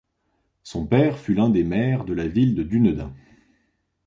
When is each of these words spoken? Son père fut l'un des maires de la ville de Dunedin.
Son 0.63 0.87
père 0.87 1.19
fut 1.19 1.35
l'un 1.35 1.51
des 1.51 1.63
maires 1.63 2.05
de 2.05 2.15
la 2.15 2.27
ville 2.27 2.55
de 2.55 2.63
Dunedin. 2.63 3.13